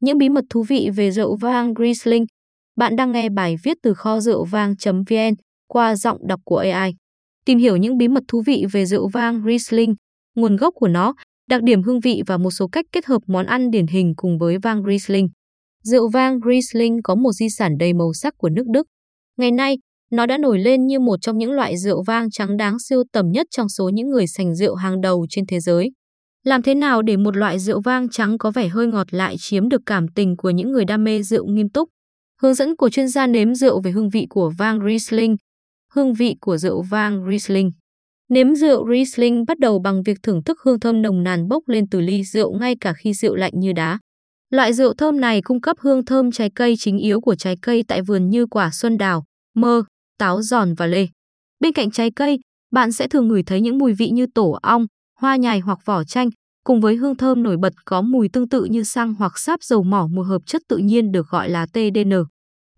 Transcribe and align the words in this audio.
những 0.00 0.18
bí 0.18 0.28
mật 0.28 0.44
thú 0.50 0.62
vị 0.62 0.90
về 0.96 1.10
rượu 1.10 1.36
vang 1.36 1.74
Riesling. 1.78 2.26
Bạn 2.76 2.96
đang 2.96 3.12
nghe 3.12 3.28
bài 3.28 3.56
viết 3.62 3.76
từ 3.82 3.94
kho 3.94 4.20
rượu 4.20 4.44
vang.vn 4.44 5.34
qua 5.68 5.96
giọng 5.96 6.26
đọc 6.26 6.40
của 6.44 6.56
AI. 6.56 6.94
Tìm 7.44 7.58
hiểu 7.58 7.76
những 7.76 7.98
bí 7.98 8.08
mật 8.08 8.24
thú 8.28 8.42
vị 8.46 8.64
về 8.72 8.86
rượu 8.86 9.08
vang 9.08 9.42
Riesling, 9.46 9.94
nguồn 10.34 10.56
gốc 10.56 10.74
của 10.76 10.88
nó, 10.88 11.14
đặc 11.50 11.62
điểm 11.62 11.82
hương 11.82 12.00
vị 12.00 12.22
và 12.26 12.36
một 12.36 12.50
số 12.50 12.68
cách 12.68 12.84
kết 12.92 13.06
hợp 13.06 13.22
món 13.26 13.46
ăn 13.46 13.70
điển 13.70 13.86
hình 13.86 14.12
cùng 14.16 14.38
với 14.38 14.58
vang 14.58 14.82
Riesling. 14.88 15.28
Rượu 15.84 16.08
vang 16.08 16.38
Riesling 16.46 17.02
có 17.04 17.14
một 17.14 17.32
di 17.32 17.50
sản 17.50 17.72
đầy 17.78 17.92
màu 17.92 18.12
sắc 18.14 18.34
của 18.38 18.48
nước 18.48 18.64
Đức. 18.72 18.86
Ngày 19.36 19.50
nay, 19.50 19.78
nó 20.10 20.26
đã 20.26 20.38
nổi 20.38 20.58
lên 20.58 20.86
như 20.86 21.00
một 21.00 21.16
trong 21.20 21.38
những 21.38 21.52
loại 21.52 21.76
rượu 21.76 22.02
vang 22.06 22.30
trắng 22.30 22.56
đáng 22.56 22.76
siêu 22.88 23.02
tầm 23.12 23.30
nhất 23.30 23.46
trong 23.50 23.68
số 23.68 23.88
những 23.88 24.08
người 24.10 24.26
sành 24.26 24.54
rượu 24.54 24.74
hàng 24.74 25.00
đầu 25.00 25.26
trên 25.30 25.46
thế 25.46 25.60
giới. 25.60 25.90
Làm 26.46 26.62
thế 26.62 26.74
nào 26.74 27.02
để 27.02 27.16
một 27.16 27.36
loại 27.36 27.58
rượu 27.58 27.80
vang 27.80 28.08
trắng 28.08 28.38
có 28.38 28.50
vẻ 28.50 28.68
hơi 28.68 28.86
ngọt 28.86 29.06
lại 29.10 29.36
chiếm 29.38 29.68
được 29.68 29.82
cảm 29.86 30.08
tình 30.08 30.36
của 30.36 30.50
những 30.50 30.72
người 30.72 30.84
đam 30.84 31.04
mê 31.04 31.22
rượu 31.22 31.46
nghiêm 31.46 31.68
túc? 31.68 31.88
Hướng 32.42 32.54
dẫn 32.54 32.76
của 32.76 32.88
chuyên 32.88 33.08
gia 33.08 33.26
nếm 33.26 33.54
rượu 33.54 33.80
về 33.80 33.90
hương 33.90 34.10
vị 34.10 34.26
của 34.30 34.52
vang 34.58 34.80
Riesling. 34.86 35.36
Hương 35.92 36.14
vị 36.14 36.36
của 36.40 36.56
rượu 36.56 36.82
vang 36.82 37.30
Riesling. 37.30 37.72
Nếm 38.28 38.54
rượu 38.54 38.88
Riesling 38.92 39.44
bắt 39.46 39.58
đầu 39.58 39.78
bằng 39.78 40.02
việc 40.02 40.18
thưởng 40.22 40.42
thức 40.44 40.58
hương 40.64 40.80
thơm 40.80 41.02
nồng 41.02 41.22
nàn 41.22 41.48
bốc 41.48 41.68
lên 41.68 41.84
từ 41.90 42.00
ly 42.00 42.24
rượu 42.24 42.58
ngay 42.58 42.76
cả 42.80 42.92
khi 42.92 43.14
rượu 43.14 43.34
lạnh 43.34 43.52
như 43.54 43.72
đá. 43.72 43.98
Loại 44.50 44.72
rượu 44.72 44.94
thơm 44.94 45.20
này 45.20 45.42
cung 45.42 45.60
cấp 45.60 45.76
hương 45.80 46.04
thơm 46.04 46.30
trái 46.30 46.50
cây 46.54 46.74
chính 46.78 46.98
yếu 46.98 47.20
của 47.20 47.34
trái 47.34 47.56
cây 47.62 47.84
tại 47.88 48.02
vườn 48.02 48.30
như 48.30 48.46
quả 48.46 48.70
xuân 48.72 48.98
đào, 48.98 49.24
mơ, 49.54 49.84
táo 50.18 50.42
giòn 50.42 50.74
và 50.74 50.86
lê. 50.86 51.06
Bên 51.60 51.72
cạnh 51.72 51.90
trái 51.90 52.10
cây, 52.16 52.38
bạn 52.72 52.92
sẽ 52.92 53.08
thường 53.08 53.28
ngửi 53.28 53.42
thấy 53.42 53.60
những 53.60 53.78
mùi 53.78 53.92
vị 53.92 54.10
như 54.10 54.26
tổ 54.34 54.58
ong, 54.62 54.86
hoa 55.20 55.36
nhài 55.36 55.60
hoặc 55.60 55.78
vỏ 55.84 56.04
chanh, 56.04 56.28
cùng 56.64 56.80
với 56.80 56.96
hương 56.96 57.16
thơm 57.16 57.42
nổi 57.42 57.56
bật 57.56 57.72
có 57.84 58.02
mùi 58.02 58.28
tương 58.28 58.48
tự 58.48 58.64
như 58.64 58.82
xăng 58.84 59.14
hoặc 59.14 59.38
sáp 59.38 59.62
dầu 59.62 59.82
mỏ 59.82 60.06
một 60.10 60.22
hợp 60.22 60.42
chất 60.46 60.62
tự 60.68 60.76
nhiên 60.76 61.12
được 61.12 61.26
gọi 61.28 61.50
là 61.50 61.66
TDN. 61.66 62.12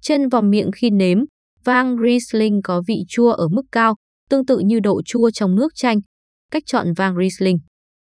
Trên 0.03 0.29
vòng 0.29 0.51
miệng 0.51 0.71
khi 0.73 0.91
nếm, 0.91 1.19
vang 1.65 1.97
Riesling 2.03 2.61
có 2.63 2.83
vị 2.87 2.97
chua 3.09 3.33
ở 3.33 3.49
mức 3.49 3.63
cao, 3.73 3.95
tương 4.31 4.47
tự 4.47 4.59
như 4.59 4.81
độ 4.81 5.03
chua 5.03 5.31
trong 5.31 5.55
nước 5.55 5.73
chanh. 5.75 6.01
Cách 6.51 6.63
chọn 6.67 6.93
vang 6.97 7.17
Riesling. 7.19 7.59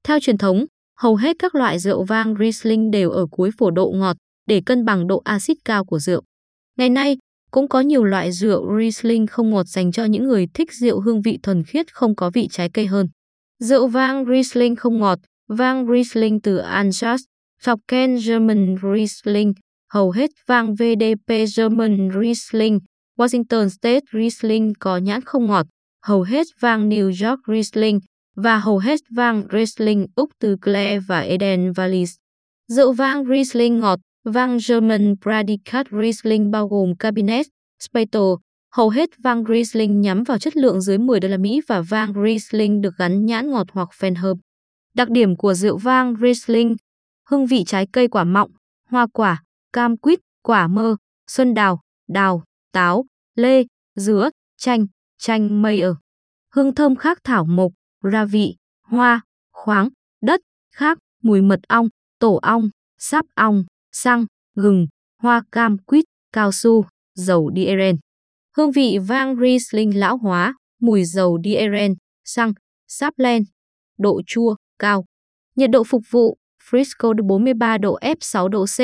Theo 0.04 0.20
truyền 0.20 0.38
thống, 0.38 0.64
hầu 0.98 1.16
hết 1.16 1.36
các 1.38 1.54
loại 1.54 1.78
rượu 1.78 2.04
vang 2.04 2.34
Riesling 2.40 2.90
đều 2.90 3.10
ở 3.10 3.26
cuối 3.30 3.50
phổ 3.58 3.70
độ 3.70 3.92
ngọt 3.94 4.16
để 4.46 4.62
cân 4.66 4.84
bằng 4.84 5.06
độ 5.06 5.22
axit 5.24 5.56
cao 5.64 5.84
của 5.84 5.98
rượu. 5.98 6.22
Ngày 6.78 6.90
nay, 6.90 7.16
cũng 7.50 7.68
có 7.68 7.80
nhiều 7.80 8.04
loại 8.04 8.32
rượu 8.32 8.78
Riesling 8.78 9.26
không 9.26 9.50
ngọt 9.50 9.66
dành 9.66 9.92
cho 9.92 10.04
những 10.04 10.24
người 10.24 10.46
thích 10.54 10.72
rượu 10.72 11.00
hương 11.00 11.22
vị 11.22 11.38
thuần 11.42 11.62
khiết 11.64 11.94
không 11.94 12.16
có 12.16 12.30
vị 12.34 12.48
trái 12.50 12.70
cây 12.74 12.86
hơn. 12.86 13.08
Rượu 13.58 13.86
vang 13.86 14.24
Riesling 14.26 14.76
không 14.76 14.98
ngọt, 14.98 15.18
vang 15.48 15.86
Riesling 15.86 16.40
từ 16.40 16.56
Alsace, 16.56 17.22
Ken 17.88 18.16
German 18.26 18.76
Riesling, 18.94 19.52
hầu 19.92 20.10
hết 20.10 20.30
vang 20.46 20.74
VDP 20.74 21.32
German 21.56 22.10
Riesling, 22.20 22.78
Washington 23.18 23.68
State 23.68 24.00
Riesling 24.12 24.72
có 24.80 24.96
nhãn 24.96 25.20
không 25.20 25.46
ngọt, 25.46 25.66
hầu 26.02 26.22
hết 26.22 26.46
vang 26.60 26.88
New 26.88 27.28
York 27.28 27.40
Riesling 27.48 28.00
và 28.36 28.58
hầu 28.58 28.78
hết 28.78 29.00
vang 29.10 29.42
Riesling 29.52 30.06
Úc 30.14 30.30
từ 30.40 30.56
Clare 30.62 30.98
và 30.98 31.20
Eden 31.20 31.72
Valleys. 31.72 32.14
Rượu 32.68 32.92
vang 32.92 33.24
Riesling 33.24 33.80
ngọt, 33.80 33.98
vang 34.24 34.58
German 34.68 35.14
Predicat 35.22 35.86
Riesling 36.02 36.50
bao 36.50 36.68
gồm 36.68 36.96
Cabinet, 36.96 37.46
Spato, 37.80 38.36
Hầu 38.76 38.88
hết 38.88 39.10
vang 39.18 39.44
Riesling 39.44 40.00
nhắm 40.00 40.22
vào 40.22 40.38
chất 40.38 40.56
lượng 40.56 40.80
dưới 40.80 40.98
10 40.98 41.20
đô 41.20 41.28
la 41.28 41.36
Mỹ 41.36 41.60
và 41.66 41.80
vang 41.80 42.12
Riesling 42.24 42.80
được 42.80 42.94
gắn 42.98 43.26
nhãn 43.26 43.50
ngọt 43.50 43.66
hoặc 43.72 43.88
phèn 43.92 44.14
hợp. 44.14 44.36
Đặc 44.94 45.10
điểm 45.10 45.36
của 45.36 45.54
rượu 45.54 45.78
vang 45.78 46.14
Riesling: 46.20 46.76
hương 47.28 47.46
vị 47.46 47.64
trái 47.66 47.86
cây 47.92 48.08
quả 48.08 48.24
mọng, 48.24 48.50
hoa 48.90 49.06
quả, 49.12 49.42
cam 49.72 49.96
quýt, 49.96 50.18
quả 50.42 50.68
mơ, 50.68 50.96
xuân 51.30 51.54
đào, 51.54 51.80
đào, 52.08 52.44
táo, 52.72 53.04
lê, 53.34 53.64
dứa, 53.94 54.30
chanh, 54.56 54.86
chanh 55.18 55.62
mây 55.62 55.80
ở. 55.80 55.94
Hương 56.54 56.74
thơm 56.74 56.96
khác 56.96 57.18
thảo 57.24 57.44
mộc, 57.44 57.72
ra 58.02 58.24
vị, 58.24 58.56
hoa, 58.82 59.20
khoáng, 59.52 59.88
đất, 60.22 60.40
khác, 60.74 60.98
mùi 61.22 61.42
mật 61.42 61.60
ong, 61.68 61.88
tổ 62.18 62.34
ong, 62.34 62.70
sáp 62.98 63.26
ong, 63.34 63.64
xăng, 63.92 64.26
gừng, 64.54 64.86
hoa 65.22 65.42
cam 65.52 65.78
quýt, 65.78 66.04
cao 66.32 66.52
su, 66.52 66.84
dầu 67.14 67.50
diesel. 67.56 67.94
Hương 68.56 68.70
vị 68.70 68.98
vang 68.98 69.36
Riesling 69.36 69.98
lão 69.98 70.16
hóa, 70.16 70.54
mùi 70.80 71.04
dầu 71.04 71.38
dieren, 71.44 71.94
xăng, 72.24 72.52
sáp 72.88 73.18
len, 73.18 73.42
độ 73.98 74.20
chua, 74.26 74.56
cao. 74.78 75.04
Nhiệt 75.56 75.70
độ 75.70 75.84
phục 75.84 76.02
vụ, 76.10 76.38
Frisco 76.70 77.14
43 77.28 77.78
độ 77.78 77.98
F 78.00 78.16
6 78.20 78.48
độ 78.48 78.64
C. 78.66 78.80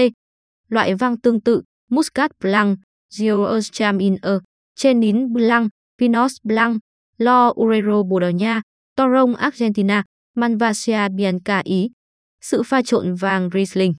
Loại 0.68 0.94
vang 0.94 1.20
tương 1.20 1.40
tự, 1.40 1.62
Muscat 1.90 2.30
Blanc, 2.40 2.78
Gewürztraminer, 3.14 4.40
Chenin 4.76 5.32
Blanc, 5.32 5.70
Pinot 5.98 6.30
Blanc, 6.44 6.80
Lo 7.18 7.52
Urero 7.60 8.02
Bồ 8.02 8.18
Đào 8.18 8.30
Nha, 8.30 8.62
Torron 8.96 9.34
Argentina, 9.34 10.04
Malvasia 10.36 11.08
Bianca 11.08 11.58
Ý. 11.64 11.90
Sự 12.40 12.62
pha 12.62 12.82
trộn 12.82 13.14
vàng 13.14 13.50
Riesling 13.54 13.94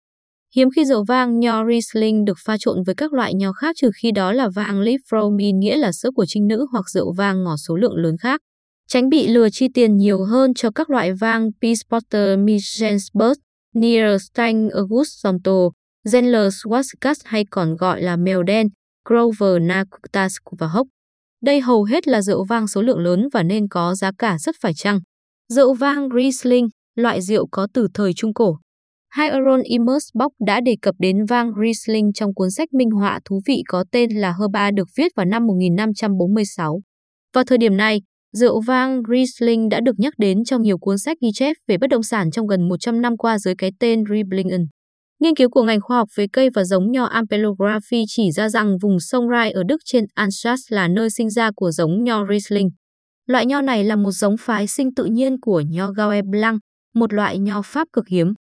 Hiếm 0.55 0.69
khi 0.75 0.85
rượu 0.85 1.03
vang 1.03 1.39
nho 1.39 1.65
Riesling 1.65 2.25
được 2.25 2.37
pha 2.45 2.55
trộn 2.59 2.83
với 2.83 2.95
các 2.95 3.13
loại 3.13 3.33
nho 3.33 3.53
khác 3.53 3.75
trừ 3.79 3.89
khi 4.01 4.11
đó 4.11 4.31
là 4.31 4.49
vang 4.55 4.81
Liefromin 4.81 5.57
nghĩa 5.59 5.77
là 5.77 5.91
sữa 5.91 6.09
của 6.15 6.25
trinh 6.27 6.47
nữ 6.47 6.65
hoặc 6.71 6.89
rượu 6.89 7.13
vang 7.13 7.43
ngọt 7.43 7.55
số 7.67 7.75
lượng 7.75 7.95
lớn 7.95 8.17
khác. 8.17 8.41
Tránh 8.87 9.09
bị 9.09 9.27
lừa 9.27 9.49
chi 9.49 9.67
tiền 9.73 9.97
nhiều 9.97 10.23
hơn 10.23 10.53
cho 10.53 10.71
các 10.71 10.89
loại 10.89 11.13
vang 11.13 11.49
Peace 11.61 12.35
Michelsburg, 12.37 13.39
Nierstein 13.75 14.69
August 14.69 15.09
Somto, 15.23 15.69
Zenler 16.05 16.49
Swaskas 16.49 17.15
hay 17.23 17.45
còn 17.51 17.75
gọi 17.75 18.01
là 18.01 18.15
mèo 18.15 18.43
đen, 18.43 18.67
Grover 19.09 19.61
Nakutas 19.61 20.35
và 20.59 20.67
Hốc. 20.67 20.87
Đây 21.41 21.61
hầu 21.61 21.83
hết 21.83 22.07
là 22.07 22.21
rượu 22.21 22.45
vang 22.45 22.67
số 22.67 22.81
lượng 22.81 22.99
lớn 22.99 23.27
và 23.33 23.43
nên 23.43 23.67
có 23.67 23.95
giá 23.95 24.11
cả 24.17 24.37
rất 24.39 24.55
phải 24.61 24.73
chăng. 24.73 24.99
Rượu 25.49 25.73
vang 25.73 26.09
Riesling, 26.15 26.67
loại 26.95 27.21
rượu 27.21 27.47
có 27.51 27.67
từ 27.73 27.87
thời 27.93 28.13
Trung 28.13 28.33
Cổ, 28.33 28.57
Hyaron 29.17 29.61
Immersbock 29.63 30.35
đã 30.45 30.61
đề 30.61 30.75
cập 30.81 30.95
đến 30.99 31.25
vang 31.25 31.51
Riesling 31.61 32.13
trong 32.13 32.33
cuốn 32.33 32.51
sách 32.51 32.73
minh 32.73 32.91
họa 32.91 33.19
thú 33.25 33.41
vị 33.45 33.63
có 33.67 33.83
tên 33.91 34.09
là 34.09 34.35
Herba 34.39 34.71
được 34.71 34.87
viết 34.95 35.11
vào 35.15 35.25
năm 35.25 35.47
1546. 35.47 36.81
Vào 37.33 37.43
thời 37.43 37.57
điểm 37.57 37.77
này, 37.77 38.01
rượu 38.31 38.61
vang 38.61 39.01
Riesling 39.11 39.69
đã 39.69 39.79
được 39.81 39.99
nhắc 39.99 40.13
đến 40.17 40.43
trong 40.43 40.61
nhiều 40.61 40.77
cuốn 40.77 40.97
sách 40.97 41.17
ghi 41.21 41.29
chép 41.33 41.55
về 41.67 41.77
bất 41.77 41.87
động 41.89 42.03
sản 42.03 42.31
trong 42.31 42.47
gần 42.47 42.69
100 42.69 43.01
năm 43.01 43.17
qua 43.17 43.39
dưới 43.39 43.55
cái 43.57 43.71
tên 43.79 44.03
Rieblingen. 44.09 44.65
Nghiên 45.19 45.35
cứu 45.35 45.49
của 45.49 45.63
ngành 45.63 45.81
khoa 45.81 45.97
học 45.97 46.07
về 46.15 46.25
cây 46.33 46.49
và 46.55 46.63
giống 46.63 46.91
nho 46.91 47.05
ampelography 47.05 48.03
chỉ 48.07 48.31
ra 48.31 48.49
rằng 48.49 48.77
vùng 48.81 48.99
sông 48.99 49.29
Rhine 49.29 49.51
ở 49.51 49.63
Đức 49.67 49.81
trên 49.85 50.05
Alsace 50.13 50.61
là 50.69 50.87
nơi 50.87 51.09
sinh 51.09 51.29
ra 51.29 51.51
của 51.55 51.71
giống 51.71 52.03
nho 52.03 52.25
Riesling. 52.29 52.69
Loại 53.27 53.45
nho 53.45 53.61
này 53.61 53.83
là 53.83 53.95
một 53.95 54.11
giống 54.11 54.35
phái 54.39 54.67
sinh 54.67 54.93
tự 54.93 55.05
nhiên 55.05 55.35
của 55.41 55.63
nho 55.69 55.91
Gauer 55.91 56.25
Blanc, 56.31 56.59
một 56.93 57.13
loại 57.13 57.39
nho 57.39 57.61
Pháp 57.61 57.87
cực 57.93 58.07
hiếm. 58.07 58.33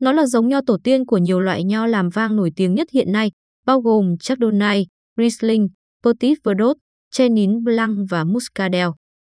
Nó 0.00 0.12
là 0.12 0.26
giống 0.26 0.48
nho 0.48 0.60
tổ 0.66 0.76
tiên 0.84 1.06
của 1.06 1.18
nhiều 1.18 1.40
loại 1.40 1.64
nho 1.64 1.86
làm 1.86 2.08
vang 2.08 2.36
nổi 2.36 2.50
tiếng 2.56 2.74
nhất 2.74 2.88
hiện 2.92 3.12
nay, 3.12 3.30
bao 3.66 3.80
gồm 3.80 4.16
Chardonnay, 4.20 4.86
Riesling, 5.16 5.68
Petit 6.04 6.38
Verdot, 6.44 6.76
Chenin 7.16 7.64
Blanc 7.64 7.98
và 8.10 8.24
Muscadel. 8.24 8.88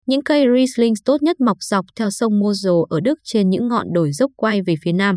Những 0.07 0.23
cây 0.23 0.45
Riesling 0.55 0.95
tốt 1.05 1.23
nhất 1.23 1.41
mọc 1.41 1.57
dọc 1.61 1.85
theo 1.97 2.11
sông 2.11 2.39
Mosel 2.39 2.73
ở 2.91 3.01
Đức 3.01 3.19
trên 3.25 3.51
những 3.51 3.69
ngọn 3.69 3.87
đồi 3.93 4.13
dốc 4.13 4.31
quay 4.37 4.63
về 4.63 4.75
phía 4.83 4.93
nam. 4.93 5.17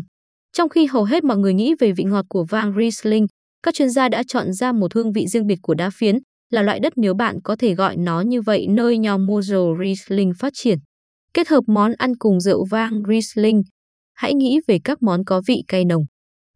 Trong 0.52 0.68
khi 0.68 0.86
hầu 0.86 1.04
hết 1.04 1.24
mọi 1.24 1.36
người 1.36 1.54
nghĩ 1.54 1.74
về 1.80 1.92
vị 1.92 2.04
ngọt 2.04 2.24
của 2.28 2.44
vang 2.44 2.74
Riesling, 2.78 3.26
các 3.62 3.74
chuyên 3.74 3.90
gia 3.90 4.08
đã 4.08 4.22
chọn 4.28 4.52
ra 4.52 4.72
một 4.72 4.94
hương 4.94 5.12
vị 5.12 5.26
riêng 5.26 5.46
biệt 5.46 5.58
của 5.62 5.74
đá 5.74 5.90
phiến, 5.90 6.18
là 6.50 6.62
loại 6.62 6.80
đất 6.80 6.92
nếu 6.96 7.14
bạn 7.14 7.36
có 7.44 7.56
thể 7.56 7.74
gọi 7.74 7.96
nó 7.96 8.20
như 8.20 8.42
vậy 8.42 8.66
nơi 8.68 8.98
nho 8.98 9.18
Mosel 9.18 9.60
Riesling 9.84 10.32
phát 10.38 10.52
triển. 10.56 10.78
Kết 11.34 11.48
hợp 11.48 11.64
món 11.66 11.92
ăn 11.98 12.16
cùng 12.18 12.40
rượu 12.40 12.64
vang 12.70 13.02
Riesling, 13.08 13.62
hãy 14.22 14.34
nghĩ 14.34 14.60
về 14.66 14.78
các 14.84 15.02
món 15.02 15.24
có 15.24 15.42
vị 15.46 15.64
cay 15.68 15.84
nồng. 15.84 16.04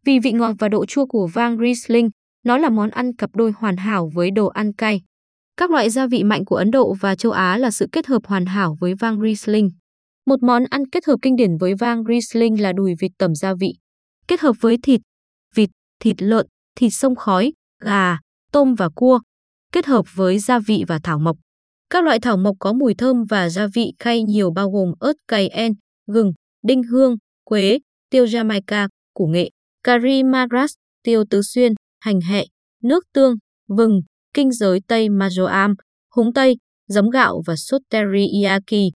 Vì 0.05 0.19
vị 0.19 0.31
ngọt 0.31 0.53
và 0.59 0.69
độ 0.69 0.85
chua 0.85 1.05
của 1.05 1.27
vang 1.27 1.57
Riesling, 1.57 2.09
nó 2.45 2.57
là 2.57 2.69
món 2.69 2.89
ăn 2.89 3.15
cặp 3.15 3.29
đôi 3.35 3.51
hoàn 3.57 3.77
hảo 3.77 4.09
với 4.13 4.31
đồ 4.31 4.47
ăn 4.47 4.73
cay. 4.73 5.01
Các 5.57 5.71
loại 5.71 5.89
gia 5.89 6.07
vị 6.07 6.23
mạnh 6.23 6.45
của 6.45 6.55
Ấn 6.55 6.71
Độ 6.71 6.93
và 6.93 7.15
châu 7.15 7.31
Á 7.31 7.57
là 7.57 7.71
sự 7.71 7.87
kết 7.91 8.07
hợp 8.07 8.25
hoàn 8.25 8.45
hảo 8.45 8.77
với 8.79 8.93
vang 8.99 9.21
Riesling. 9.21 9.69
Một 10.25 10.43
món 10.43 10.63
ăn 10.69 10.89
kết 10.89 11.05
hợp 11.05 11.15
kinh 11.21 11.35
điển 11.35 11.57
với 11.57 11.75
vang 11.75 12.03
Riesling 12.03 12.61
là 12.61 12.73
đùi 12.73 12.95
vịt 12.99 13.11
tẩm 13.17 13.35
gia 13.35 13.53
vị. 13.53 13.73
Kết 14.27 14.39
hợp 14.39 14.55
với 14.59 14.77
thịt, 14.83 15.01
vịt, 15.55 15.69
thịt 15.99 16.21
lợn, 16.21 16.47
thịt 16.75 16.93
sông 16.93 17.15
khói, 17.15 17.53
gà, 17.83 18.19
tôm 18.51 18.75
và 18.75 18.89
cua. 18.89 19.19
Kết 19.73 19.85
hợp 19.85 20.05
với 20.15 20.39
gia 20.39 20.59
vị 20.59 20.83
và 20.87 20.99
thảo 21.03 21.19
mộc. 21.19 21.37
Các 21.89 22.03
loại 22.03 22.19
thảo 22.19 22.37
mộc 22.37 22.55
có 22.59 22.73
mùi 22.73 22.93
thơm 22.93 23.23
và 23.29 23.49
gia 23.49 23.67
vị 23.73 23.93
cay 23.99 24.23
nhiều 24.23 24.51
bao 24.51 24.71
gồm 24.71 24.93
ớt 24.99 25.13
cayenne, 25.27 25.73
gừng, 26.11 26.33
đinh 26.67 26.83
hương, 26.83 27.17
quế, 27.49 27.79
tiêu 28.09 28.25
Jamaica, 28.25 28.87
củ 29.13 29.27
nghệ, 29.27 29.49
cari 29.83 30.23
madras, 30.23 30.71
tiêu 31.03 31.23
tứ 31.29 31.41
xuyên, 31.41 31.73
hành 31.99 32.21
hẹ, 32.21 32.45
nước 32.83 33.03
tương, 33.13 33.35
vừng, 33.67 34.01
kinh 34.33 34.51
giới 34.51 34.79
tây 34.87 35.09
majoam, 35.09 35.75
húng 36.15 36.33
tây, 36.33 36.57
giấm 36.87 37.09
gạo 37.09 37.41
và 37.45 37.55
sốt 37.55 37.81
teriyaki, 37.89 38.91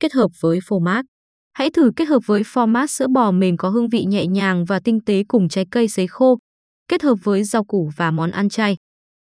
kết 0.00 0.12
hợp 0.12 0.28
với 0.40 0.58
phô 0.68 0.78
mát. 0.78 1.04
Hãy 1.52 1.70
thử 1.70 1.90
kết 1.96 2.04
hợp 2.04 2.20
với 2.26 2.42
format 2.42 2.86
sữa 2.86 3.06
bò 3.14 3.30
mềm 3.30 3.56
có 3.56 3.68
hương 3.68 3.88
vị 3.88 4.04
nhẹ 4.04 4.26
nhàng 4.26 4.64
và 4.64 4.80
tinh 4.84 4.98
tế 5.06 5.22
cùng 5.28 5.48
trái 5.48 5.66
cây 5.70 5.88
sấy 5.88 6.06
khô. 6.06 6.38
kết 6.88 7.02
hợp 7.02 7.14
với 7.22 7.44
rau 7.44 7.64
củ 7.64 7.90
và 7.96 8.10
món 8.10 8.30
ăn 8.30 8.48
chay. 8.48 8.76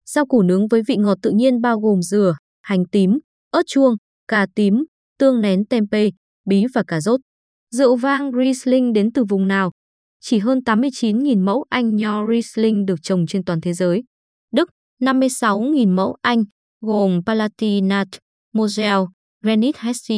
Rau 0.05 0.25
củ 0.25 0.41
nướng 0.41 0.67
với 0.67 0.81
vị 0.87 0.95
ngọt 0.95 1.17
tự 1.21 1.31
nhiên 1.31 1.61
bao 1.61 1.79
gồm 1.79 2.01
dừa, 2.01 2.35
hành 2.61 2.83
tím, 2.91 3.19
ớt 3.51 3.63
chuông, 3.67 3.95
cà 4.27 4.47
tím, 4.55 4.73
tương 5.19 5.41
nén 5.41 5.65
tempeh, 5.65 6.13
bí 6.45 6.65
và 6.73 6.83
cà 6.87 7.01
rốt. 7.01 7.19
Rượu 7.75 7.95
vang 7.95 8.31
Riesling 8.31 8.93
đến 8.93 9.11
từ 9.11 9.23
vùng 9.23 9.47
nào? 9.47 9.71
Chỉ 10.19 10.39
hơn 10.39 10.59
89.000 10.65 11.43
mẫu 11.43 11.65
Anh 11.69 11.95
nho 11.95 12.27
Riesling 12.27 12.85
được 12.85 12.95
trồng 13.03 13.27
trên 13.27 13.43
toàn 13.43 13.61
thế 13.61 13.73
giới. 13.73 14.03
Đức, 14.51 14.69
56.000 15.01 15.95
mẫu 15.95 16.15
Anh, 16.21 16.43
gồm 16.81 17.21
Palatinat, 17.25 18.07
Moselle, 18.53 19.05
Venice 19.43 19.79
Hesse. 19.81 20.15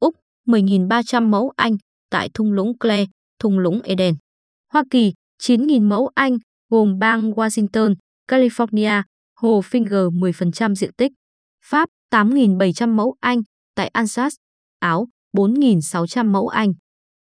Úc, 0.00 0.14
10.300 0.46 1.28
mẫu 1.28 1.52
Anh, 1.56 1.76
tại 2.10 2.28
thung 2.34 2.52
lũng 2.52 2.78
Clare, 2.78 3.06
thung 3.38 3.58
lũng 3.58 3.80
Eden. 3.82 4.14
Hoa 4.72 4.84
Kỳ, 4.90 5.12
9.000 5.42 5.88
mẫu 5.88 6.10
Anh, 6.14 6.38
gồm 6.70 6.98
bang 6.98 7.30
Washington, 7.32 7.94
California, 8.28 9.02
hồ 9.40 9.60
Finger 9.60 10.10
10% 10.10 10.74
diện 10.74 10.90
tích. 10.96 11.12
Pháp, 11.64 11.88
8.700 12.10 12.94
mẫu 12.94 13.14
Anh, 13.20 13.42
tại 13.74 13.88
Alsace, 13.88 14.36
Áo, 14.78 15.08
4.600 15.36 16.30
mẫu 16.30 16.48
Anh. 16.48 16.72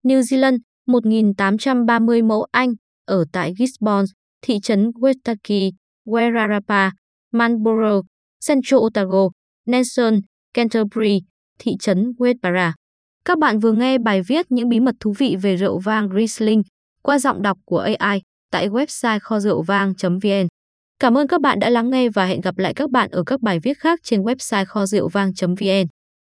New 0.05 0.21
Zealand, 0.21 0.57
1.830 0.87 2.27
mẫu 2.27 2.45
Anh, 2.51 2.73
ở 3.05 3.25
tại 3.31 3.53
Gisborne, 3.57 4.05
thị 4.41 4.59
trấn 4.63 4.89
Westaki, 4.89 5.71
Wairarapa, 6.05 6.91
Marlborough, 7.31 8.05
Central 8.47 8.79
Otago, 8.79 9.29
Nelson, 9.65 10.19
Canterbury, 10.53 11.21
thị 11.59 11.71
trấn 11.79 12.11
Westbara. 12.17 12.71
Các 13.25 13.39
bạn 13.39 13.59
vừa 13.59 13.71
nghe 13.71 13.97
bài 13.97 14.21
viết 14.21 14.45
những 14.49 14.69
bí 14.69 14.79
mật 14.79 14.95
thú 14.99 15.13
vị 15.17 15.35
về 15.41 15.55
rượu 15.57 15.79
vang 15.79 16.09
Riesling 16.15 16.61
qua 17.01 17.19
giọng 17.19 17.41
đọc 17.41 17.57
của 17.65 17.79
AI 17.79 18.21
tại 18.51 18.69
website 18.69 19.19
kho 19.21 19.39
rượu 19.39 19.61
vang.vn. 19.61 20.47
Cảm 20.99 21.17
ơn 21.17 21.27
các 21.27 21.41
bạn 21.41 21.59
đã 21.59 21.69
lắng 21.69 21.89
nghe 21.89 22.09
và 22.09 22.25
hẹn 22.25 22.41
gặp 22.41 22.57
lại 22.57 22.73
các 22.73 22.89
bạn 22.89 23.09
ở 23.11 23.23
các 23.25 23.41
bài 23.41 23.59
viết 23.59 23.77
khác 23.79 23.99
trên 24.03 24.21
website 24.21 24.65
kho 24.65 24.85
rượu 24.85 25.09
vang.vn. 25.09 25.87